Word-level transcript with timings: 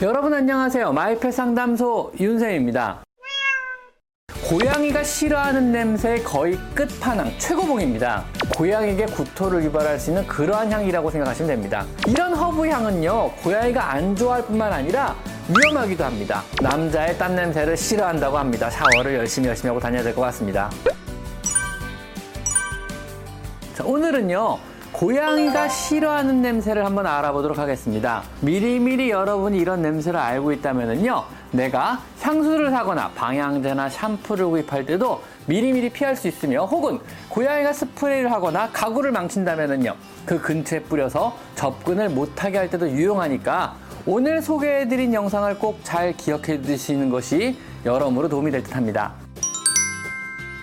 여러분 0.00 0.32
안녕하세요. 0.32 0.92
마이펫 0.92 1.32
상담소 1.32 2.12
윤쌤입니다. 2.20 3.02
고양이가 4.48 5.02
싫어하는 5.02 5.72
냄새의 5.72 6.22
거의 6.22 6.56
끝판왕 6.74 7.32
최고봉입니다. 7.38 8.24
고양이에게 8.56 9.06
구토를 9.06 9.64
유발할 9.64 9.98
수 9.98 10.10
있는 10.10 10.26
그러한 10.26 10.70
향이라고 10.72 11.10
생각하시면 11.10 11.48
됩니다. 11.48 11.84
이런 12.06 12.32
허브 12.32 12.66
향은요, 12.66 13.32
고양이가 13.42 13.90
안 13.92 14.14
좋아할 14.14 14.46
뿐만 14.46 14.72
아니라 14.72 15.16
위험하기도 15.48 16.04
합니다. 16.04 16.42
남자의 16.62 17.18
땀 17.18 17.34
냄새를 17.34 17.76
싫어한다고 17.76 18.38
합니다. 18.38 18.70
샤워를 18.70 19.14
열심히 19.16 19.48
열심히 19.48 19.68
하고 19.68 19.80
다녀야 19.80 20.02
될 20.02 20.14
것 20.14 20.22
같습니다. 20.22 20.70
자, 23.74 23.84
오늘은요. 23.84 24.58
고양이가 24.92 25.68
싫어하는 25.68 26.42
냄새를 26.42 26.84
한번 26.84 27.06
알아보도록 27.06 27.58
하겠습니다. 27.58 28.22
미리미리 28.40 29.10
여러분이 29.10 29.58
이런 29.58 29.82
냄새를 29.82 30.18
알고 30.18 30.52
있다면요. 30.52 31.24
내가 31.52 32.00
향수를 32.20 32.70
사거나 32.70 33.10
방향제나 33.14 33.88
샴푸를 33.88 34.46
구입할 34.46 34.84
때도 34.86 35.22
미리미리 35.46 35.90
피할 35.90 36.16
수 36.16 36.28
있으며 36.28 36.64
혹은 36.66 36.98
고양이가 37.28 37.72
스프레이를 37.72 38.32
하거나 38.32 38.68
가구를 38.72 39.12
망친다면요. 39.12 39.94
그 40.26 40.40
근처에 40.40 40.80
뿌려서 40.82 41.36
접근을 41.54 42.10
못하게 42.10 42.58
할 42.58 42.68
때도 42.70 42.90
유용하니까 42.90 43.74
오늘 44.04 44.42
소개해드린 44.42 45.14
영상을 45.14 45.58
꼭 45.58 45.80
잘 45.84 46.12
기억해 46.16 46.60
두시는 46.62 47.08
것이 47.10 47.56
여러모로 47.86 48.28
도움이 48.28 48.50
될 48.50 48.62
듯 48.62 48.74
합니다. 48.74 49.12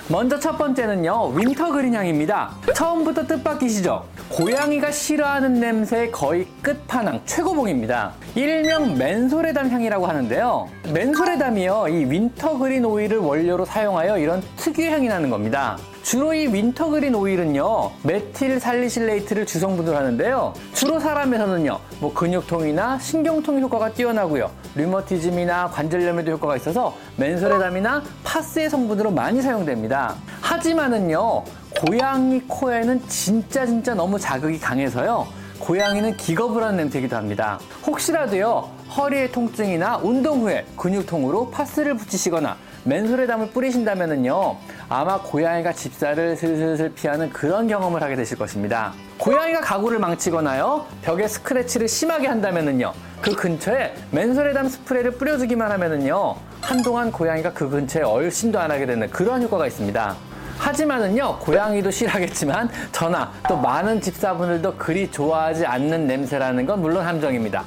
먼저 0.08 0.40
첫 0.40 0.56
번째는요, 0.58 1.30
wintergreen 1.30 1.96
향입니다. 1.96 2.52
처음부터 2.76 3.26
뜻밖이시죠? 3.26 4.06
고양이가 4.30 4.92
싫어하는 4.92 5.60
냄새의 5.60 6.12
거의 6.12 6.48
끝판왕, 6.62 7.22
최고봉입니다. 7.26 8.14
일명 8.36 8.98
맨소레담 8.98 9.70
향이라고 9.70 10.08
하는데요. 10.08 10.68
맨소레담이요, 10.94 11.88
이 11.90 12.06
wintergreen 12.06 12.86
오일을 12.86 13.20
원료로 13.20 13.66
사용하여 13.66 14.18
이런 14.18 14.42
특유의 14.58 14.92
향이 14.92 15.08
나는 15.08 15.30
겁니다. 15.30 15.78
주로 16.06 16.36
이 16.36 16.46
wintergreen 16.46 17.16
오일은요, 17.16 17.92
methyl 18.04 18.60
salicylate를 18.60 19.48
주성분으로 19.48 19.98
하는데요. 19.98 20.54
주로 20.72 21.00
사람에서는요, 21.00 21.80
뭐 22.00 22.14
근육통이나 22.14 23.00
신경통 23.00 23.60
효과가 23.60 23.94
뛰어나고요. 23.94 24.52
류머티즘이나 24.76 25.72
관절염에도 25.72 26.34
효과가 26.34 26.58
있어서 26.58 26.96
맨소레담이나 27.18 28.04
파스의 28.24 28.70
성분으로 28.70 29.10
많이 29.10 29.42
사용됩니다. 29.42 30.14
하지만은요, 30.42 31.44
고양이 31.82 32.40
코에는 32.42 33.02
진짜 33.08 33.66
진짜 33.66 33.96
너무 33.96 34.20
자극이 34.20 34.60
강해서요. 34.60 35.26
고양이는 35.58 36.18
기겁을 36.18 36.62
하는 36.62 36.78
냄새이기도 36.78 37.16
합니다. 37.16 37.60
혹시라도요, 37.88 38.70
허리의 38.96 39.32
통증이나 39.32 39.98
운동 40.04 40.42
후에 40.42 40.68
근육통으로 40.78 41.50
파스를 41.50 41.96
붙이시거나 41.96 42.58
맨솔에담을 42.86 43.50
뿌리신다면요 43.50 44.58
아마 44.90 45.20
고양이가 45.20 45.74
집사를 45.74 46.36
슬슬슬 46.36 46.94
피하는 46.94 47.32
그런 47.32 47.68
경험을 47.68 48.02
하게 48.02 48.16
되실 48.16 48.38
것입니다. 48.38 48.94
고양이가 49.18 49.62
가구를 49.62 50.00
망치거나요, 50.00 50.86
벽에 51.02 51.28
스크래치를 51.28 51.88
심하게 51.88 52.28
한다면요 52.28 52.94
그 53.22 53.36
근처에 53.36 53.94
맨솔에담 54.12 54.70
스프레이를 54.70 55.12
뿌려주기만 55.12 55.72
하면요 55.72 56.36
한동안 56.62 57.12
고양이가 57.12 57.54
그 57.54 57.70
근처에 57.70 58.04
얼씬도 58.04 58.60
안 58.60 58.72
하게 58.72 58.86
되는 58.86 59.10
그러한 59.10 59.42
효과가 59.44 59.68
있습니다. 59.68 60.16
하지만은요, 60.58 61.40
고양이도 61.40 61.92
싫어하겠지만, 61.92 62.70
저나 62.94 63.32
또 63.48 63.58
많은 63.58 64.00
집사분들도 64.00 64.76
그리 64.78 65.12
좋아하지 65.12 65.66
않는 65.66 66.08
냄새라는 66.08 66.66
건 66.66 66.82
물론 66.82 67.06
함정입니다. 67.06 67.66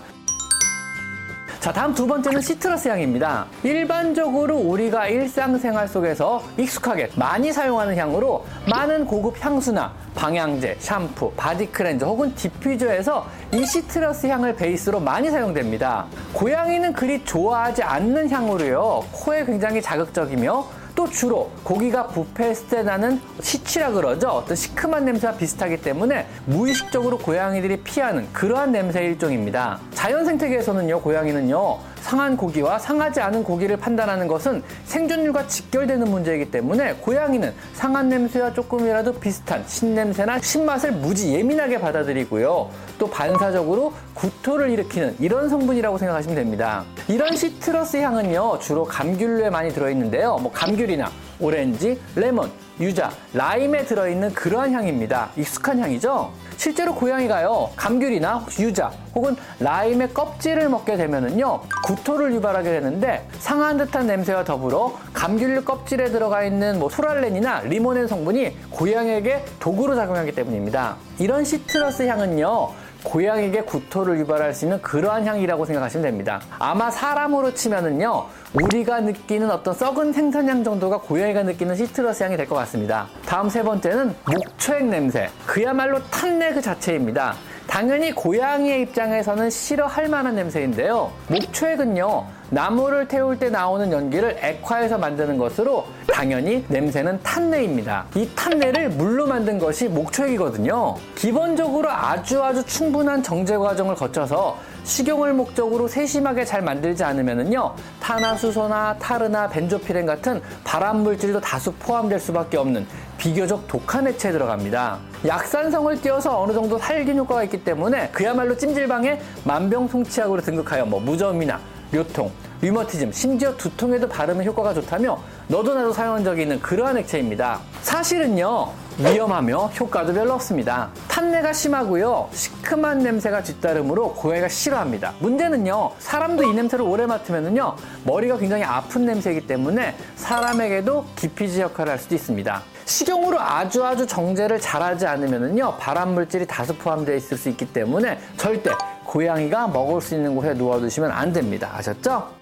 자, 1.60 1.72
다음 1.72 1.92
두 1.92 2.06
번째는 2.06 2.40
citrus 2.40 2.86
향입니다. 2.86 3.46
일반적으로 3.64 4.56
우리가 4.58 5.08
일상생활 5.08 5.88
속에서 5.88 6.40
익숙하게 6.56 7.10
많이 7.16 7.52
사용하는 7.52 7.96
향으로 7.96 8.46
많은 8.70 9.04
고급 9.04 9.44
향수나 9.44 9.92
방향제, 10.14 10.76
샴푸, 10.78 11.32
body 11.36 11.66
cleanser 11.66 12.06
혹은 12.06 12.32
diffuser에서 12.36 13.26
이 13.52 13.66
citrus 13.66 14.28
향을 14.28 14.54
베이스로 14.54 15.00
많이 15.00 15.30
사용됩니다. 15.30 16.06
고양이는 16.32 16.92
그리 16.92 17.24
좋아하지 17.24 17.82
않는 17.82 18.30
향으로요. 18.30 19.04
코에 19.10 19.44
굉장히 19.44 19.82
자극적이며 19.82 20.64
또 20.98 21.08
주로 21.08 21.48
고기가 21.62 22.08
부패했을 22.08 22.66
때 22.66 22.82
나는 22.82 23.20
시취라 23.40 23.92
그러죠. 23.92 24.30
어떤 24.30 24.56
시큼한 24.56 25.04
냄새와 25.04 25.34
비슷하기 25.34 25.76
때문에 25.76 26.26
무의식적으로 26.46 27.18
고양이들이 27.18 27.82
피하는 27.84 28.26
그러한 28.32 28.72
냄새 28.72 29.04
일종입니다. 29.04 29.78
자연 29.94 30.24
생태계에서는요, 30.24 31.00
고양이는요, 31.00 31.78
상한 32.08 32.38
고기와 32.38 32.78
상하지 32.78 33.20
않은 33.20 33.44
고기를 33.44 33.76
판단하는 33.76 34.28
것은 34.28 34.62
생존율과 34.86 35.46
직결되는 35.46 36.10
문제이기 36.10 36.50
때문에 36.50 36.94
고양이는 36.94 37.52
상한 37.74 38.08
냄새와 38.08 38.54
조금이라도 38.54 39.12
비슷한 39.20 39.62
신냄새나 39.66 40.38
신맛을 40.38 40.92
무지 40.92 41.34
예민하게 41.34 41.78
받아들이고요. 41.78 42.70
또 42.98 43.10
반사적으로 43.10 43.92
구토를 44.14 44.70
일으키는 44.70 45.16
이런 45.18 45.50
성분이라고 45.50 45.98
생각하시면 45.98 46.34
됩니다. 46.34 46.82
이런 47.08 47.36
시트러스 47.36 47.98
향은요, 47.98 48.58
주로 48.60 48.84
감귤류에 48.84 49.50
많이 49.50 49.70
들어있는데요. 49.70 50.38
뭐 50.38 50.50
감귤이나 50.50 51.10
오렌지, 51.40 52.00
레몬, 52.16 52.50
유자, 52.80 53.10
라임에 53.32 53.84
들어있는 53.84 54.34
그러한 54.34 54.72
향입니다. 54.72 55.30
익숙한 55.36 55.78
향이죠? 55.80 56.32
실제로 56.56 56.94
고양이가요, 56.94 57.70
감귤이나 57.76 58.46
유자 58.58 58.90
혹은 59.14 59.36
라임의 59.60 60.12
껍질을 60.12 60.68
먹게 60.68 60.96
되면은요, 60.96 61.60
구토를 61.86 62.34
유발하게 62.34 62.70
되는데 62.70 63.26
상한 63.38 63.76
듯한 63.78 64.06
냄새와 64.06 64.44
더불어 64.44 64.98
감귤 65.12 65.64
껍질에 65.64 66.10
들어가 66.10 66.44
있는 66.44 66.78
뭐 66.78 66.88
소랄렌이나 66.88 67.60
리모넨 67.60 68.08
성분이 68.08 68.70
고양이에게 68.70 69.44
독으로 69.60 69.94
작용하기 69.94 70.32
때문입니다. 70.32 70.96
이런 71.18 71.44
시트러스 71.44 72.06
향은요, 72.06 72.70
고양이에게 73.12 73.62
구토를 73.62 74.18
유발할 74.18 74.52
수 74.52 74.66
있는 74.66 74.80
그러한 74.82 75.26
향이라고 75.26 75.64
생각하시면 75.64 76.02
됩니다. 76.02 76.40
아마 76.58 76.90
사람으로 76.90 77.54
치면은요, 77.54 78.26
우리가 78.52 79.00
느끼는 79.00 79.50
어떤 79.50 79.72
썩은 79.74 80.12
생선향 80.12 80.62
정도가 80.62 80.98
고양이가 81.00 81.42
느끼는 81.44 81.74
시트러스 81.74 82.22
향이 82.22 82.36
될 82.36 82.46
것 82.46 82.54
같습니다. 82.56 83.06
다음 83.26 83.48
세 83.48 83.62
번째는 83.62 84.14
목초액 84.26 84.84
냄새. 84.86 85.28
그야말로 85.46 86.02
탄내 86.10 86.52
그 86.52 86.60
자체입니다. 86.60 87.34
당연히 87.66 88.12
고양이의 88.12 88.82
입장에서는 88.82 89.50
싫어할 89.50 90.08
만한 90.08 90.34
냄새인데요. 90.34 91.10
목초액은요, 91.28 92.24
나무를 92.50 93.08
태울 93.08 93.38
때 93.38 93.50
나오는 93.50 93.90
연기를 93.92 94.36
액화해서 94.40 94.96
만드는 94.98 95.36
것으로 95.36 95.86
당연히 96.18 96.64
냄새는 96.66 97.22
탄내입니다. 97.22 98.04
이 98.16 98.28
탄내를 98.34 98.88
물로 98.88 99.28
만든 99.28 99.56
것이 99.56 99.86
목초액이거든요. 99.86 100.96
기본적으로 101.14 101.88
아주 101.92 102.42
아주 102.42 102.66
충분한 102.66 103.22
정제 103.22 103.56
과정을 103.56 103.94
거쳐서 103.94 104.58
식용을 104.82 105.32
목적으로 105.32 105.86
세심하게 105.86 106.44
잘 106.44 106.60
만들지 106.60 107.04
않으면요 107.04 107.72
탄화수소나 108.00 108.96
타르나 108.98 109.48
벤조피렌 109.48 110.06
같은 110.06 110.42
발암 110.64 111.04
물질도 111.04 111.40
다수 111.40 111.72
포함될 111.74 112.18
수밖에 112.18 112.56
없는 112.56 112.84
비교적 113.16 113.68
독한 113.68 114.08
액체에 114.08 114.32
들어갑니다. 114.32 114.98
약산성을 115.24 116.00
띄어서 116.00 116.42
어느 116.42 116.52
정도 116.52 116.78
살균 116.78 117.16
효과가 117.16 117.44
있기 117.44 117.62
때문에 117.62 118.08
그야말로 118.10 118.56
찜질방에 118.56 119.20
만병통치약으로 119.44 120.40
등극하여 120.40 120.84
뭐 120.84 120.98
무좀이나 120.98 121.60
뇨통, 121.92 122.32
류머티즘, 122.60 123.12
심지어 123.12 123.56
두통에도 123.56 124.08
바르면 124.08 124.44
효과가 124.44 124.74
좋다며 124.74 125.18
너도 125.46 125.74
나도 125.74 125.92
사용한 125.92 126.24
적이 126.24 126.42
있는 126.42 126.60
그러한 126.60 126.98
액체입니다. 126.98 127.60
사실은요, 127.82 128.72
위험하며 128.98 129.66
효과도 129.78 130.12
별로 130.12 130.34
없습니다. 130.34 130.90
탄내가 131.06 131.52
심하고요, 131.52 132.28
시큼한 132.32 132.98
냄새가 132.98 133.44
뒤따르므로 133.44 134.12
고양이가 134.14 134.48
싫어합니다. 134.48 135.14
문제는요, 135.20 135.92
사람도 136.00 136.42
이 136.42 136.52
냄새를 136.52 136.84
오래 136.84 137.06
맡으면요, 137.06 137.76
머리가 138.04 138.38
굉장히 138.38 138.64
아픈 138.64 139.06
냄새이기 139.06 139.46
때문에 139.46 139.94
사람에게도 140.16 141.06
기피지 141.14 141.60
역할을 141.60 141.92
할 141.92 141.98
수도 141.98 142.16
있습니다. 142.16 142.62
식용으로 142.86 143.38
아주 143.38 143.84
아주 143.84 144.04
정제를 144.06 144.60
잘하지 144.60 145.06
않으면요, 145.06 145.76
발암 145.76 146.14
물질이 146.14 146.46
다수 146.46 146.74
포함되어 146.74 147.14
있을 147.14 147.36
수 147.36 147.48
있기 147.50 147.66
때문에 147.66 148.18
절대 148.36 148.70
고양이가 149.04 149.68
먹을 149.68 150.00
수 150.00 150.14
있는 150.14 150.34
곳에 150.34 150.54
놓아두시면 150.54 151.10
안 151.10 151.32
됩니다. 151.32 151.70
아셨죠? 151.74 152.37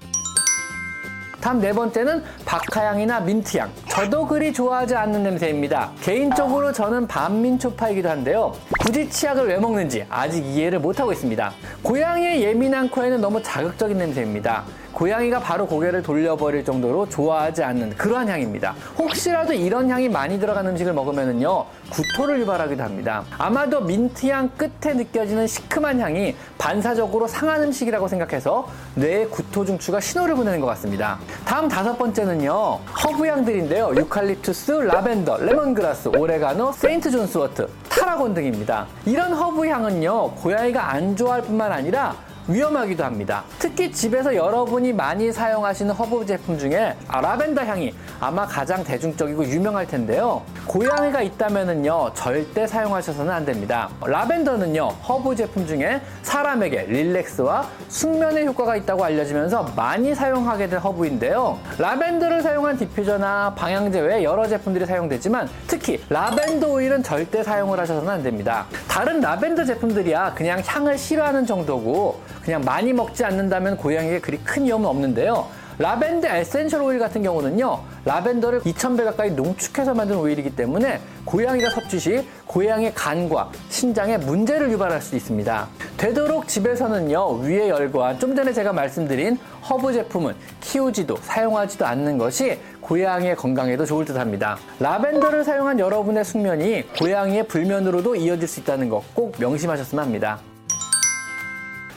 다음 1.46 1.60
네 1.60 1.72
번째는 1.72 2.24
박하향이나 2.44 3.20
민트향. 3.20 3.70
저도 3.96 4.26
그리 4.26 4.52
좋아하지 4.52 4.94
않는 4.94 5.22
냄새입니다. 5.22 5.90
개인적으로 6.02 6.70
저는 6.70 7.06
반민초파이기도 7.06 8.10
한데요. 8.10 8.52
굳이 8.78 9.08
치약을 9.08 9.48
왜 9.48 9.56
먹는지 9.56 10.04
아직 10.10 10.44
이해를 10.44 10.80
못하고 10.80 11.12
있습니다. 11.12 11.50
고양이의 11.82 12.42
예민한 12.42 12.90
코에는 12.90 13.22
너무 13.22 13.42
자극적인 13.42 13.96
냄새입니다. 13.96 14.64
고양이가 14.96 15.40
바로 15.40 15.66
고개를 15.66 16.02
돌려버릴 16.02 16.64
정도로 16.64 17.06
좋아하지 17.10 17.62
않는 17.62 17.90
그러한 17.98 18.30
향입니다. 18.30 18.74
혹시라도 18.98 19.52
이런 19.52 19.90
향이 19.90 20.08
많이 20.08 20.40
들어간 20.40 20.66
음식을 20.68 20.94
먹으면요 20.94 21.66
구토를 21.90 22.40
유발하기도 22.40 22.82
합니다. 22.82 23.22
아마도 23.36 23.82
민트향 23.82 24.52
끝에 24.56 24.94
느껴지는 24.94 25.46
시큼한 25.46 26.00
향이 26.00 26.34
반사적으로 26.56 27.26
상한 27.26 27.62
음식이라고 27.64 28.08
생각해서 28.08 28.70
뇌에 28.94 29.26
구토 29.26 29.66
중추가 29.66 30.00
신호를 30.00 30.34
보내는 30.34 30.60
것 30.60 30.66
같습니다. 30.68 31.18
다음 31.44 31.68
다섯 31.68 31.98
번째는요 31.98 32.78
허브향들인데요 33.04 33.85
유칼립투스, 33.94 34.72
라벤더, 34.72 35.38
lemongrass, 35.38 36.08
oregano, 36.08 36.72
St. 36.72 37.10
John's 37.10 37.42
wort, 37.42 37.68
tarragon 37.88 38.34
등입니다. 38.34 38.86
이런 39.04 39.32
허브 39.32 39.66
향은요 39.66 40.32
고양이가 40.32 40.90
안 40.90 41.14
좋아할 41.14 41.42
뿐만 41.42 41.70
아니라 41.72 42.14
위험하기도 42.48 43.04
합니다. 43.04 43.44
특히 43.58 43.90
집에서 43.90 44.34
여러분이 44.34 44.92
많이 44.92 45.32
사용하시는 45.32 45.92
허브 45.92 46.24
제품 46.24 46.58
중에 46.58 46.94
아, 47.08 47.20
라벤더 47.20 47.64
향이 47.64 47.94
아마 48.20 48.46
가장 48.46 48.84
대중적이고 48.84 49.44
유명할 49.46 49.86
텐데요. 49.86 50.42
고양이가 50.66 51.22
있다면은요 51.22 52.12
절대 52.14 52.66
사용하셔서는 52.66 53.32
안 53.32 53.44
됩니다. 53.44 53.88
라벤더는요 54.04 54.88
허브 55.08 55.34
제품 55.34 55.66
중에 55.66 56.00
사람에게 56.22 56.82
relax와 56.82 57.68
숙면의 57.88 58.46
효과가 58.46 58.76
있다고 58.76 59.04
알려지면서 59.04 59.72
많이 59.74 60.14
사용하게 60.14 60.68
된 60.68 60.78
허브인데요. 60.78 61.58
라벤더를 61.78 62.42
사용한 62.42 62.76
diffuser나 62.76 63.54
방향제 63.56 64.00
외 64.00 64.22
여러 64.22 64.46
제품들이 64.46 64.86
사용되지만 64.86 65.48
특히 65.66 66.02
라벤더 66.08 66.68
오일은 66.68 67.02
절대 67.02 67.42
사용을 67.42 67.78
하셔서는 67.80 68.08
안 68.08 68.22
됩니다. 68.22 68.66
다른 68.88 69.20
라벤더 69.20 69.64
제품들이야 69.64 70.34
그냥 70.34 70.62
향을 70.64 70.96
싫어하는 70.96 71.46
정도고 71.46 72.20
그냥 72.46 72.62
많이 72.64 72.92
먹지 72.92 73.24
않는다면 73.24 73.76
고양이에 73.76 74.20
그리 74.20 74.38
큰 74.38 74.64
위험은 74.64 74.88
없는데요. 74.88 75.46
라벤더 75.78 76.28
essential 76.28 76.80
oil 76.80 76.98
같은 76.98 77.22
경우는요, 77.22 77.80
라벤더를 78.06 78.60
2000배 78.60 79.04
가까이 79.04 79.32
농축해서 79.32 79.92
만든 79.92 80.16
오일이기 80.16 80.56
때문에 80.56 81.00
고양이가 81.26 81.68
섭취 81.70 81.98
시 81.98 82.26
고양이의 82.46 82.94
간과 82.94 83.50
신장에 83.68 84.16
문제를 84.16 84.70
유발할 84.70 85.02
수 85.02 85.16
있습니다. 85.16 85.68
되도록 85.98 86.46
집에서는요, 86.48 87.40
위에 87.40 87.68
열과 87.68 88.16
좀 88.16 88.34
전에 88.36 88.52
제가 88.52 88.72
말씀드린 88.72 89.36
허브 89.68 89.92
제품은 89.92 90.34
키우지도 90.60 91.16
사용하지도 91.20 91.84
않는 91.84 92.16
것이 92.16 92.58
고양이의 92.80 93.34
건강에도 93.36 93.84
좋을 93.84 94.04
듯 94.04 94.16
합니다. 94.16 94.56
라벤더를 94.78 95.42
사용한 95.44 95.80
여러분의 95.80 96.24
숙면이 96.24 96.84
고양이의 96.96 97.48
불면으로도 97.48 98.14
이어질 98.14 98.46
수 98.48 98.60
있다는 98.60 98.88
것 98.88 99.02
꼭 99.14 99.34
명심하셨으면 99.40 100.04
합니다. 100.04 100.38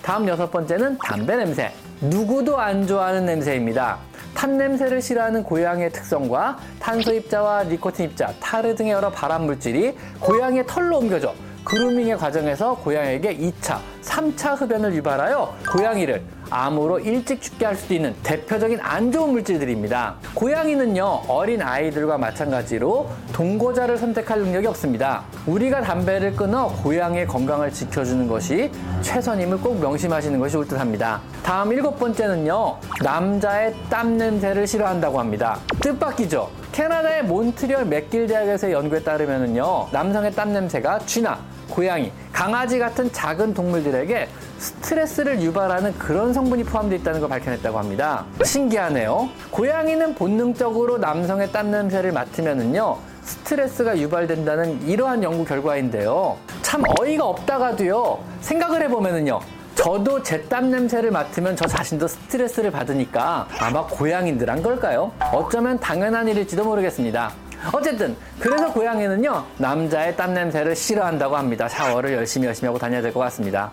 다음 0.09 0.27
여섯 0.27 0.49
번째는 0.49 0.97
담배 0.97 1.35
냄새. 1.35 1.71
누구도 2.01 2.59
안 2.59 2.87
좋아하는 2.87 3.27
냄새입니다. 3.27 3.99
탄 4.33 4.57
냄새를 4.57 5.03
싫어하는 5.03 5.43
고양이의 5.43 5.91
특성과 5.91 6.57
탄소 6.79 7.13
입자와 7.13 7.65
니코틴 7.65 8.05
입자, 8.05 8.33
타르 8.39 8.73
등의 8.73 8.91
여러 8.91 9.11
발암 9.11 9.45
물질이 9.45 9.95
고양이의 10.19 10.65
털로 10.65 10.97
옮겨져 10.97 11.35
그루밍의 11.63 12.17
과정에서 12.17 12.75
고양이에게 12.77 13.37
2차, 13.37 13.77
3차 14.01 14.59
흡연을 14.59 14.95
유발하여 14.95 15.55
고양이를 15.71 16.23
암으로 16.49 16.99
일찍 16.99 17.41
죽게 17.41 17.65
할 17.65 17.75
수도 17.75 17.93
있는 17.93 18.15
대표적인 18.23 18.79
안 18.81 19.11
좋은 19.11 19.31
물질들입니다. 19.31 20.15
고양이는요, 20.33 21.21
어린 21.27 21.61
아이들과 21.61 22.17
마찬가지로 22.17 23.09
동거자를 23.33 23.97
선택할 23.97 24.39
능력이 24.39 24.67
없습니다. 24.67 25.23
우리가 25.45 25.81
담배를 25.81 26.35
끊어 26.35 26.67
고양이의 26.83 27.27
건강을 27.27 27.71
지켜주는 27.71 28.27
것이 28.27 28.71
최선임을 29.01 29.59
꼭 29.59 29.79
명심하시는 29.79 30.39
것이 30.39 30.57
옳듯 30.57 30.79
합니다. 30.79 31.21
다음 31.43 31.71
일곱 31.71 31.99
번째는요, 31.99 32.77
남자의 33.03 33.73
땀 33.89 34.17
냄새를 34.17 34.67
싫어한다고 34.67 35.19
합니다. 35.19 35.59
뜻밖이죠? 35.81 36.49
캐나다의 36.71 37.23
몬트리올 37.23 37.85
맥길 37.85 38.27
대학에서의 38.27 38.73
연구에 38.73 39.03
따르면요, 39.03 39.87
남성의 39.91 40.33
땀 40.33 40.53
냄새가 40.53 40.99
쥐나 40.99 41.39
고양이, 41.69 42.11
강아지 42.31 42.79
같은 42.79 43.11
작은 43.11 43.53
동물들에게 43.53 44.27
스트레스를 44.59 45.41
유발하는 45.41 45.97
그런 45.97 46.33
성분이 46.33 46.65
포함되어 46.65 46.99
있다는 46.99 47.19
걸 47.21 47.29
밝혀냈다고 47.29 47.79
합니다. 47.79 48.25
신기하네요. 48.43 49.29
고양이는 49.51 50.15
본능적으로 50.15 50.97
남성의 50.97 51.51
땀 51.51 51.71
냄새를 51.71 52.11
맡으면은요, 52.11 52.97
스트레스가 53.23 53.97
유발된다는 53.97 54.81
이러한 54.87 55.23
연구 55.23 55.45
결과인데요. 55.45 56.37
참 56.61 56.83
어이가 56.99 57.25
없다가도요, 57.25 58.19
생각을 58.41 58.81
해보면은요, 58.83 59.39
저도 59.75 60.21
제 60.23 60.43
땀 60.49 60.69
냄새를 60.71 61.09
맡으면 61.11 61.55
저 61.55 61.65
자신도 61.65 62.07
스트레스를 62.07 62.69
받으니까 62.69 63.47
아마 63.59 63.85
고양이들 63.87 64.49
한 64.49 64.61
걸까요? 64.61 65.13
어쩌면 65.31 65.79
당연한 65.79 66.27
일일지도 66.27 66.65
모르겠습니다. 66.65 67.31
어쨌든 67.71 68.15
그래서 68.39 68.73
고양이는요 68.73 69.45
남자의 69.57 70.17
땀 70.17 70.33
냄새를 70.33 70.75
싫어한다고 70.75 71.37
합니다. 71.37 71.69
샤워를 71.69 72.13
열심히 72.13 72.47
열심히 72.47 72.67
하고 72.67 72.77
다녀야 72.77 73.01
될 73.01 73.13
것 73.13 73.21
같습니다. 73.21 73.71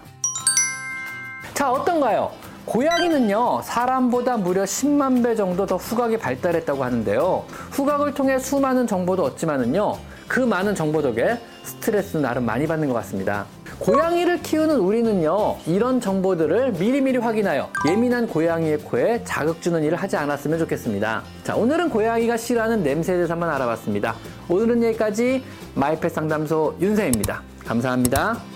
자 1.56 1.72
어떤가요? 1.72 2.30
고양이는요 2.66 3.62
사람보다 3.64 4.36
무려 4.36 4.64
10만 4.64 5.24
배 5.24 5.34
정도 5.34 5.64
더 5.64 5.76
후각이 5.76 6.18
발달했다고 6.18 6.84
하는데요. 6.84 7.44
후각을 7.70 8.12
통해 8.12 8.38
수많은 8.38 8.86
정보도 8.86 9.24
얻지만은요 9.24 9.96
그 10.28 10.40
많은 10.40 10.74
정보 10.74 11.00
덕에 11.00 11.40
스트레스 11.62 12.18
나름 12.18 12.44
많이 12.44 12.66
받는 12.66 12.88
것 12.88 12.94
같습니다. 12.94 13.46
고양이를 13.78 14.42
키우는 14.42 14.76
우리는요, 14.76 15.56
이런 15.66 16.00
정보들을 16.00 16.72
미리미리 16.72 17.18
확인하여 17.18 17.68
예민한 17.88 18.26
고양이의 18.26 18.78
코에 18.78 19.22
자극 19.24 19.60
주는 19.60 19.82
일을 19.82 19.98
하지 19.98 20.16
않았으면 20.16 20.58
좋겠습니다. 20.60 21.22
자, 21.44 21.56
오늘은 21.56 21.90
고양이가 21.90 22.38
싫어하는 22.38 22.82
냄새에 22.82 23.16
대해서 23.16 23.34
한번 23.34 23.50
알아봤습니다. 23.50 24.14
오늘은 24.48 24.82
여기까지 24.82 25.44
마이펫 25.74 26.10
상담소 26.10 26.76
윤세입니다. 26.80 27.42
감사합니다. 27.66 28.55